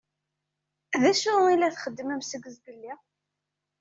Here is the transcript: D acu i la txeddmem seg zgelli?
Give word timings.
D 1.01 1.03
acu 1.11 1.33
i 1.53 1.55
la 1.57 1.69
txeddmem 1.75 2.21
seg 2.29 2.43
zgelli? 2.55 2.93